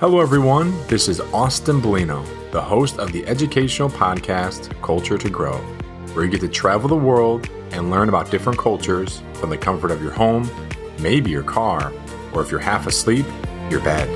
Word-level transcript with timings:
Hello, 0.00 0.20
everyone. 0.20 0.76
This 0.88 1.06
is 1.06 1.20
Austin 1.32 1.80
Bellino, 1.80 2.26
the 2.50 2.60
host 2.60 2.98
of 2.98 3.12
the 3.12 3.24
educational 3.28 3.88
podcast 3.88 4.68
Culture 4.82 5.16
to 5.16 5.30
Grow, 5.30 5.56
where 6.12 6.24
you 6.24 6.30
get 6.32 6.40
to 6.40 6.48
travel 6.48 6.88
the 6.88 6.96
world 6.96 7.48
and 7.70 7.92
learn 7.92 8.08
about 8.08 8.28
different 8.28 8.58
cultures 8.58 9.22
from 9.34 9.50
the 9.50 9.56
comfort 9.56 9.92
of 9.92 10.02
your 10.02 10.10
home, 10.10 10.50
maybe 10.98 11.30
your 11.30 11.44
car, 11.44 11.92
or 12.32 12.42
if 12.42 12.50
you're 12.50 12.58
half 12.58 12.88
asleep, 12.88 13.24
your 13.70 13.80
bed. 13.82 14.08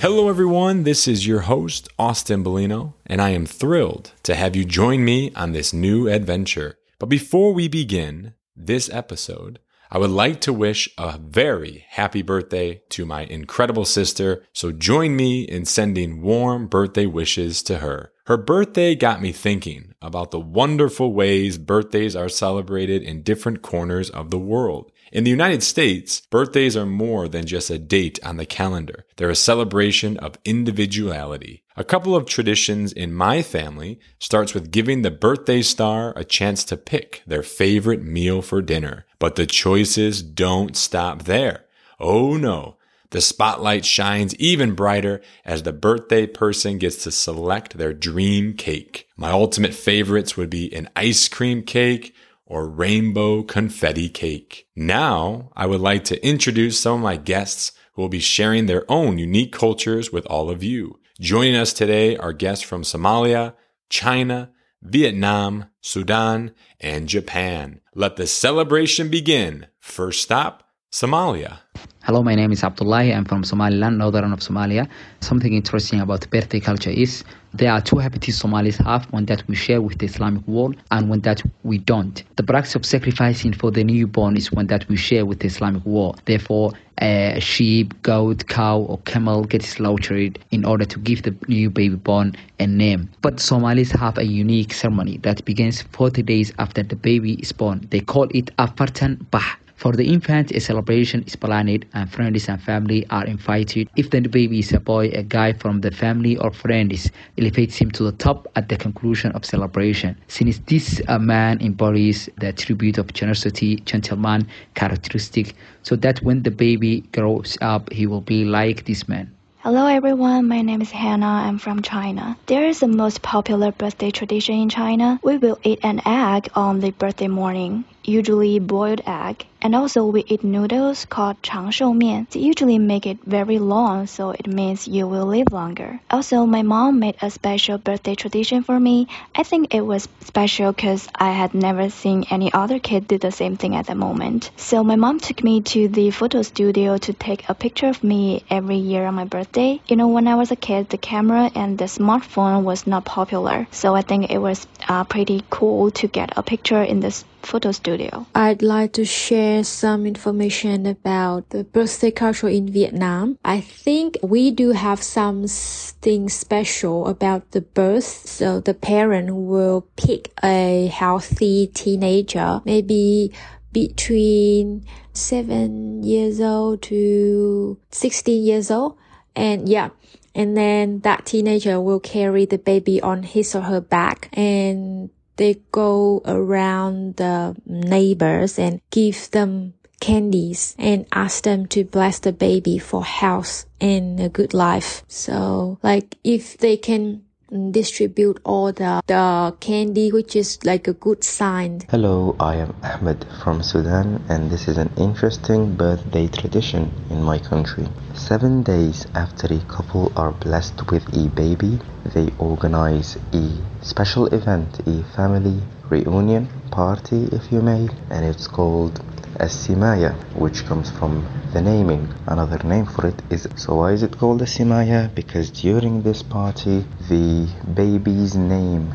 Hello, 0.00 0.28
everyone. 0.28 0.84
This 0.84 1.08
is 1.08 1.26
your 1.26 1.40
host, 1.40 1.88
Austin 1.98 2.44
Bellino, 2.44 2.94
and 3.06 3.20
I 3.20 3.30
am 3.30 3.44
thrilled 3.44 4.12
to 4.22 4.36
have 4.36 4.54
you 4.54 4.64
join 4.64 5.04
me 5.04 5.32
on 5.34 5.50
this 5.50 5.72
new 5.72 6.08
adventure. 6.08 6.78
But 7.00 7.08
before 7.08 7.52
we 7.52 7.66
begin 7.66 8.34
this 8.54 8.88
episode, 8.88 9.58
I 9.90 9.96
would 9.96 10.10
like 10.10 10.42
to 10.42 10.52
wish 10.52 10.90
a 10.98 11.18
very 11.18 11.86
happy 11.88 12.20
birthday 12.20 12.82
to 12.90 13.06
my 13.06 13.22
incredible 13.22 13.86
sister, 13.86 14.44
so 14.52 14.70
join 14.70 15.16
me 15.16 15.42
in 15.42 15.64
sending 15.64 16.20
warm 16.20 16.66
birthday 16.66 17.06
wishes 17.06 17.62
to 17.62 17.78
her. 17.78 18.12
Her 18.26 18.36
birthday 18.36 18.94
got 18.94 19.22
me 19.22 19.32
thinking 19.32 19.94
about 20.02 20.30
the 20.30 20.40
wonderful 20.40 21.14
ways 21.14 21.56
birthdays 21.56 22.14
are 22.14 22.28
celebrated 22.28 23.02
in 23.02 23.22
different 23.22 23.62
corners 23.62 24.10
of 24.10 24.30
the 24.30 24.38
world. 24.38 24.92
In 25.10 25.24
the 25.24 25.30
United 25.30 25.62
States, 25.62 26.20
birthdays 26.20 26.76
are 26.76 26.86
more 26.86 27.28
than 27.28 27.46
just 27.46 27.70
a 27.70 27.78
date 27.78 28.18
on 28.22 28.36
the 28.36 28.44
calendar. 28.44 29.06
They're 29.16 29.30
a 29.30 29.34
celebration 29.34 30.18
of 30.18 30.38
individuality. 30.44 31.62
A 31.76 31.84
couple 31.84 32.14
of 32.14 32.26
traditions 32.26 32.92
in 32.92 33.14
my 33.14 33.40
family 33.40 34.00
starts 34.18 34.52
with 34.52 34.70
giving 34.70 35.02
the 35.02 35.10
birthday 35.10 35.62
star 35.62 36.12
a 36.16 36.24
chance 36.24 36.64
to 36.64 36.76
pick 36.76 37.22
their 37.26 37.42
favorite 37.42 38.02
meal 38.02 38.42
for 38.42 38.60
dinner. 38.60 39.06
But 39.18 39.36
the 39.36 39.46
choices 39.46 40.22
don't 40.22 40.76
stop 40.76 41.22
there. 41.22 41.64
Oh 41.98 42.36
no. 42.36 42.76
The 43.10 43.22
spotlight 43.22 43.86
shines 43.86 44.34
even 44.34 44.74
brighter 44.74 45.22
as 45.42 45.62
the 45.62 45.72
birthday 45.72 46.26
person 46.26 46.76
gets 46.76 47.02
to 47.04 47.10
select 47.10 47.78
their 47.78 47.94
dream 47.94 48.52
cake. 48.52 49.08
My 49.16 49.30
ultimate 49.30 49.72
favorites 49.72 50.36
would 50.36 50.50
be 50.50 50.70
an 50.74 50.90
ice 50.94 51.26
cream 51.26 51.62
cake, 51.62 52.14
or 52.48 52.66
rainbow 52.66 53.42
confetti 53.42 54.08
cake. 54.08 54.66
Now, 54.74 55.50
I 55.54 55.66
would 55.66 55.80
like 55.80 56.04
to 56.04 56.26
introduce 56.26 56.80
some 56.80 56.94
of 56.94 57.00
my 57.00 57.16
guests 57.16 57.72
who 57.92 58.02
will 58.02 58.08
be 58.08 58.20
sharing 58.20 58.66
their 58.66 58.90
own 58.90 59.18
unique 59.18 59.52
cultures 59.52 60.10
with 60.10 60.26
all 60.26 60.50
of 60.50 60.64
you. 60.64 60.98
Joining 61.20 61.54
us 61.54 61.72
today 61.72 62.16
are 62.16 62.32
guests 62.32 62.64
from 62.64 62.82
Somalia, 62.82 63.54
China, 63.90 64.50
Vietnam, 64.80 65.66
Sudan, 65.82 66.54
and 66.80 67.08
Japan. 67.08 67.80
Let 67.94 68.16
the 68.16 68.26
celebration 68.26 69.10
begin. 69.10 69.66
First 69.78 70.22
stop, 70.22 70.67
Somalia. 70.90 71.58
Hello, 72.04 72.22
my 72.22 72.34
name 72.34 72.50
is 72.50 72.64
Abdullahi. 72.64 73.12
I'm 73.12 73.26
from 73.26 73.44
Somaliland, 73.44 73.98
northern 73.98 74.32
of 74.32 74.40
Somalia. 74.40 74.88
Something 75.20 75.52
interesting 75.52 76.00
about 76.00 76.28
birthday 76.30 76.60
culture 76.60 76.88
is 76.88 77.24
there 77.52 77.70
are 77.70 77.82
two 77.82 77.98
habits 77.98 78.34
Somalis 78.34 78.78
have, 78.78 79.04
one 79.12 79.26
that 79.26 79.46
we 79.48 79.54
share 79.54 79.82
with 79.82 79.98
the 79.98 80.06
Islamic 80.06 80.48
world 80.48 80.76
and 80.90 81.10
one 81.10 81.20
that 81.20 81.42
we 81.62 81.76
don't. 81.76 82.24
The 82.36 82.42
practice 82.42 82.74
of 82.74 82.86
sacrificing 82.86 83.52
for 83.52 83.70
the 83.70 83.84
newborn 83.84 84.38
is 84.38 84.50
one 84.50 84.68
that 84.68 84.88
we 84.88 84.96
share 84.96 85.26
with 85.26 85.40
the 85.40 85.48
Islamic 85.48 85.84
world. 85.84 86.22
Therefore, 86.24 86.72
a 87.02 87.38
sheep, 87.38 88.00
goat, 88.00 88.46
cow, 88.46 88.78
or 88.78 88.96
camel 89.04 89.44
gets 89.44 89.68
slaughtered 89.68 90.38
in 90.52 90.64
order 90.64 90.86
to 90.86 90.98
give 90.98 91.22
the 91.22 91.36
new 91.48 91.68
baby 91.68 91.96
born 91.96 92.34
a 92.60 92.66
name. 92.66 93.10
But 93.20 93.40
Somalis 93.40 93.92
have 93.92 94.16
a 94.16 94.24
unique 94.24 94.72
ceremony 94.72 95.18
that 95.18 95.44
begins 95.44 95.82
40 95.82 96.22
days 96.22 96.50
after 96.58 96.82
the 96.82 96.96
baby 96.96 97.34
is 97.34 97.52
born. 97.52 97.86
They 97.90 98.00
call 98.00 98.28
it 98.30 98.46
Afartan 98.56 99.30
Bah. 99.30 99.56
For 99.78 99.92
the 99.92 100.12
infant, 100.12 100.50
a 100.50 100.58
celebration 100.58 101.22
is 101.22 101.36
planned 101.36 101.86
and 101.94 102.10
friends 102.10 102.48
and 102.48 102.60
family 102.60 103.06
are 103.10 103.24
invited. 103.24 103.88
If 103.94 104.10
the 104.10 104.22
baby 104.22 104.58
is 104.58 104.72
a 104.72 104.80
boy, 104.80 105.10
a 105.14 105.22
guy 105.22 105.52
from 105.52 105.82
the 105.82 105.92
family 105.92 106.36
or 106.36 106.50
friends 106.50 107.12
elevates 107.38 107.76
him 107.76 107.92
to 107.92 108.02
the 108.02 108.10
top 108.10 108.48
at 108.56 108.68
the 108.68 108.76
conclusion 108.76 109.30
of 109.36 109.44
celebration. 109.44 110.16
Since 110.26 110.58
this 110.66 111.00
man 111.20 111.60
embodies 111.60 112.28
the 112.38 112.48
attribute 112.48 112.98
of 112.98 113.12
generosity, 113.12 113.76
gentleman 113.86 114.48
characteristic, 114.74 115.54
so 115.84 115.94
that 115.94 116.24
when 116.24 116.42
the 116.42 116.50
baby 116.50 117.02
grows 117.12 117.56
up, 117.60 117.92
he 117.92 118.08
will 118.08 118.22
be 118.22 118.44
like 118.44 118.84
this 118.84 119.06
man. 119.06 119.30
Hello 119.58 119.86
everyone, 119.86 120.48
my 120.48 120.62
name 120.62 120.82
is 120.82 120.90
Hannah. 120.90 121.46
I'm 121.46 121.58
from 121.58 121.82
China. 121.82 122.36
There 122.46 122.66
is 122.66 122.80
the 122.80 122.88
most 122.88 123.22
popular 123.22 123.70
birthday 123.70 124.10
tradition 124.10 124.56
in 124.56 124.70
China. 124.70 125.20
We 125.22 125.38
will 125.38 125.58
eat 125.62 125.78
an 125.84 126.00
egg 126.04 126.48
on 126.56 126.80
the 126.80 126.90
birthday 126.90 127.28
morning 127.28 127.84
usually 128.08 128.58
boiled 128.58 129.02
egg. 129.06 129.44
And 129.60 129.74
also 129.74 130.06
we 130.06 130.24
eat 130.26 130.44
noodles 130.44 131.04
called 131.04 131.42
changshou 131.42 131.96
mian. 131.96 132.26
They 132.30 132.40
usually 132.40 132.78
make 132.78 133.06
it 133.06 133.18
very 133.24 133.58
long, 133.58 134.06
so 134.06 134.30
it 134.30 134.46
means 134.46 134.86
you 134.86 135.06
will 135.08 135.26
live 135.26 135.52
longer. 135.52 136.00
Also, 136.10 136.46
my 136.46 136.62
mom 136.62 137.00
made 137.00 137.16
a 137.20 137.30
special 137.30 137.76
birthday 137.78 138.14
tradition 138.14 138.62
for 138.62 138.78
me. 138.78 139.08
I 139.34 139.42
think 139.42 139.74
it 139.74 139.80
was 139.80 140.08
special 140.24 140.72
because 140.72 141.08
I 141.14 141.32
had 141.32 141.54
never 141.54 141.90
seen 141.90 142.24
any 142.30 142.52
other 142.52 142.78
kid 142.78 143.08
do 143.08 143.18
the 143.18 143.32
same 143.32 143.56
thing 143.56 143.74
at 143.74 143.86
the 143.86 143.94
moment. 143.94 144.50
So 144.56 144.84
my 144.84 144.96
mom 144.96 145.18
took 145.18 145.42
me 145.42 145.62
to 145.72 145.88
the 145.88 146.10
photo 146.10 146.42
studio 146.42 146.96
to 146.98 147.12
take 147.12 147.48
a 147.48 147.54
picture 147.54 147.88
of 147.88 148.04
me 148.04 148.44
every 148.50 148.76
year 148.76 149.06
on 149.06 149.14
my 149.14 149.24
birthday. 149.24 149.80
You 149.88 149.96
know, 149.96 150.08
when 150.08 150.28
I 150.28 150.36
was 150.36 150.50
a 150.52 150.56
kid, 150.56 150.88
the 150.88 150.98
camera 150.98 151.50
and 151.54 151.76
the 151.76 151.86
smartphone 151.86 152.62
was 152.62 152.86
not 152.86 153.04
popular. 153.04 153.66
So 153.72 153.94
I 153.94 154.02
think 154.02 154.30
it 154.30 154.38
was 154.38 154.66
uh, 154.88 155.04
pretty 155.04 155.42
cool 155.50 155.90
to 155.92 156.06
get 156.06 156.34
a 156.36 156.42
picture 156.42 156.82
in 156.82 157.00
this 157.00 157.24
photo 157.42 157.72
studio. 157.72 158.26
I'd 158.34 158.62
like 158.62 158.92
to 158.94 159.04
share 159.04 159.47
some 159.62 160.06
information 160.06 160.86
about 160.86 161.50
the 161.50 161.64
birthday 161.64 162.10
culture 162.10 162.48
in 162.48 162.70
Vietnam. 162.72 163.38
I 163.44 163.60
think 163.60 164.16
we 164.22 164.50
do 164.50 164.72
have 164.72 165.02
something 165.02 166.28
special 166.28 167.06
about 167.06 167.50
the 167.52 167.60
birth. 167.60 168.04
So 168.04 168.60
the 168.60 168.74
parent 168.74 169.34
will 169.34 169.86
pick 169.96 170.32
a 170.42 170.86
healthy 170.86 171.68
teenager, 171.68 172.60
maybe 172.64 173.32
between 173.72 174.86
seven 175.12 176.02
years 176.02 176.40
old 176.40 176.82
to 176.82 177.78
16 177.90 178.44
years 178.44 178.70
old. 178.70 178.96
And 179.36 179.68
yeah, 179.68 179.90
and 180.34 180.56
then 180.56 181.00
that 181.00 181.26
teenager 181.26 181.80
will 181.80 182.00
carry 182.00 182.44
the 182.44 182.58
baby 182.58 183.00
on 183.00 183.22
his 183.22 183.54
or 183.54 183.62
her 183.62 183.80
back 183.80 184.28
and 184.32 185.10
they 185.38 185.56
go 185.72 186.20
around 186.26 187.16
the 187.16 187.56
neighbors 187.64 188.58
and 188.58 188.80
give 188.90 189.30
them 189.30 189.72
candies 190.00 190.76
and 190.78 191.06
ask 191.12 191.44
them 191.44 191.66
to 191.66 191.84
bless 191.84 192.18
the 192.20 192.32
baby 192.32 192.78
for 192.78 193.04
health 193.04 193.64
and 193.80 194.20
a 194.20 194.28
good 194.28 194.54
life. 194.54 195.02
So 195.08 195.78
like 195.82 196.16
if 196.22 196.58
they 196.58 196.76
can 196.76 197.24
distribute 197.70 198.40
all 198.44 198.72
the, 198.72 199.02
the 199.06 199.56
candy, 199.60 200.12
which 200.12 200.36
is 200.36 200.58
like 200.64 200.86
a 200.88 200.92
good 200.92 201.24
sign. 201.24 201.80
Hello, 201.90 202.36
I 202.38 202.56
am 202.56 202.74
Ahmed 202.82 203.24
from 203.42 203.62
Sudan, 203.62 204.22
and 204.28 204.50
this 204.50 204.68
is 204.68 204.76
an 204.76 204.90
interesting 204.96 205.74
birthday 205.74 206.28
tradition 206.28 206.90
in 207.10 207.22
my 207.22 207.38
country. 207.38 207.88
Seven 208.14 208.62
days 208.62 209.06
after 209.14 209.52
a 209.52 209.60
couple 209.60 210.12
are 210.16 210.32
blessed 210.32 210.90
with 210.90 211.06
a 211.16 211.28
baby, 211.28 211.78
they 212.14 212.30
organize 212.38 213.16
a 213.32 213.50
special 213.82 214.26
event, 214.26 214.80
a 214.86 215.02
family 215.14 215.62
reunion 215.88 216.48
party, 216.70 217.28
if 217.32 217.50
you 217.50 217.62
may, 217.62 217.88
and 218.10 218.24
it's 218.24 218.46
called 218.46 219.00
Simaya, 219.46 220.14
which 220.34 220.66
comes 220.66 220.90
from 220.90 221.26
the 221.52 221.60
naming. 221.62 222.08
Another 222.26 222.58
name 222.66 222.86
for 222.86 223.06
it 223.06 223.22
is 223.30 223.48
so 223.54 223.76
why 223.76 223.92
is 223.92 224.02
it 224.02 224.18
called 224.18 224.40
Simaya? 224.42 225.14
Because 225.14 225.50
during 225.50 226.02
this 226.02 226.22
party 226.22 226.84
the 227.08 227.48
baby's 227.74 228.34
name 228.34 228.94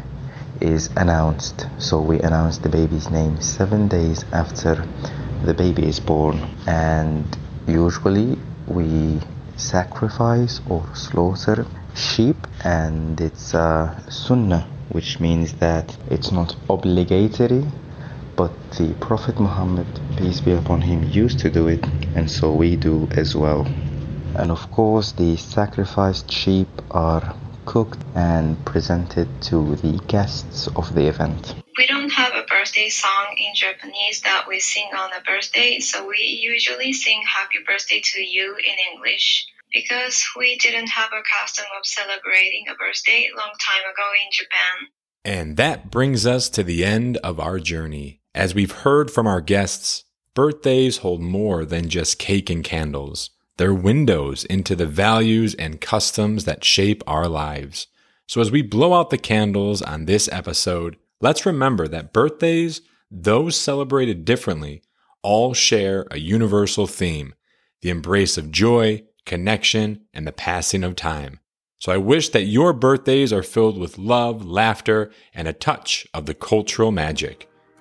is 0.59 0.90
announced. 0.98 1.68
So 1.78 2.01
we 2.01 2.19
announce 2.19 2.57
the 2.57 2.69
baby's 2.69 3.10
name 3.10 3.42
seven 3.42 3.88
days 3.88 4.25
after 4.31 4.86
the 5.44 5.54
baby 5.54 5.88
is 5.88 6.00
born, 6.00 6.40
and 6.68 7.25
usually 7.68 8.38
we 8.68 9.19
sacrifice 9.56 10.62
or 10.69 10.84
slaughter 10.96 11.66
sheep, 11.96 12.48
and 12.63 13.19
it's 13.19 13.54
a 13.54 14.04
sunnah, 14.10 14.68
which 14.89 15.19
means 15.19 15.54
that 15.54 15.98
it's 16.10 16.31
not 16.31 16.56
obligatory 16.69 17.66
but 18.35 18.51
the 18.77 18.94
Prophet 19.00 19.39
Muhammad, 19.39 19.88
peace 20.18 20.41
be 20.41 20.51
upon 20.51 20.81
him, 20.81 21.03
used 21.03 21.39
to 21.39 21.50
do 21.50 21.68
it, 21.68 21.85
and 22.15 22.30
so 22.30 22.53
we 22.53 22.75
do 22.75 23.07
as 23.12 23.35
well. 23.35 23.65
And 24.35 24.51
of 24.51 24.71
course, 24.71 25.12
the 25.12 25.38
sacrificed 25.38 26.31
sheep 26.31 26.69
are 26.91 27.35
cooked 27.65 28.03
and 28.15 28.63
presented 28.65 29.27
to 29.44 29.75
the 29.77 30.00
guests 30.07 30.68
of 30.75 30.94
the 30.95 31.07
event. 31.07 31.56
We 31.77 31.88
don't 31.88 32.12
have 32.12 32.33
a 32.33 32.45
birthday 32.45 32.89
song 32.89 33.35
in 33.38 33.53
Japanese 33.56 34.21
that 34.21 34.45
we 34.47 34.59
sing 34.59 34.89
on 34.95 35.12
a 35.13 35.24
birthday, 35.24 35.79
so 35.79 36.07
we 36.07 36.18
usually 36.18 36.94
sing 36.94 37.21
happy 37.27 37.59
birthday 37.65 38.01
to 38.03 38.21
you 38.21 38.56
in 38.56 38.75
English 38.94 39.45
because 39.74 40.24
we 40.38 40.57
didn't 40.57 40.88
have 40.88 41.09
a 41.12 41.24
custom 41.39 41.65
of 41.77 41.86
celebrating 41.86 42.65
a 42.69 42.75
birthday 42.75 43.29
long 43.36 43.51
time 43.59 43.81
ago 43.91 44.07
in 44.24 44.29
Japan. 44.31 44.89
And 45.25 45.57
that 45.57 45.89
brings 45.89 46.25
us 46.25 46.50
to 46.50 46.63
the 46.63 46.83
end 46.83 47.18
of 47.18 47.39
our 47.39 47.59
journey. 47.59 48.19
As 48.35 48.56
we've 48.56 48.71
heard 48.71 49.12
from 49.12 49.27
our 49.27 49.41
guests, 49.41 50.06
Birthdays 50.33 50.97
hold 50.97 51.21
more 51.21 51.63
than 51.65 51.88
just 51.88 52.18
cake 52.18 52.50
and 52.50 52.63
candles. 52.63 53.30
They're 53.57 53.75
windows 53.75 54.44
into 54.45 54.75
the 54.75 54.88
values 54.88 55.53
and 55.53 55.80
customs 55.80 56.45
that 56.45 56.63
shape 56.63 57.03
our 57.06 57.27
lives. 57.27 57.85
So 58.25 58.41
as 58.41 58.50
we 58.50 58.63
blow 58.63 58.95
out 58.95 59.12
the 59.12 59.19
candles 59.19 59.83
on 59.83 60.06
this 60.06 60.27
episode, 60.31 60.97
let's 61.21 61.45
remember 61.45 61.88
that 61.89 62.12
birthdays, 62.12 62.81
though 63.12 63.51
celebrated 63.51 64.25
differently, 64.25 64.81
all 65.21 65.53
share 65.53 66.07
a 66.09 66.19
universal 66.19 66.88
theme 66.88 67.36
the 67.81 67.89
embrace 67.89 68.38
of 68.38 68.50
joy, 68.50 69.03
connection, 69.25 70.00
and 70.13 70.25
the 70.25 70.31
passing 70.31 70.86
of 70.86 70.95
time. 70.95 71.39
So 71.77 71.91
I 71.91 71.97
wish 71.97 72.29
that 72.29 72.45
your 72.45 72.71
birthdays 72.71 73.33
are 73.33 73.44
filled 73.44 73.77
with 73.77 73.97
love, 73.97 74.45
laughter, 74.45 75.12
and 75.33 75.50
a 75.50 75.53
touch 75.53 76.07
of 76.13 76.25
the 76.25 76.33
cultural 76.33 76.94
magic. 76.94 77.50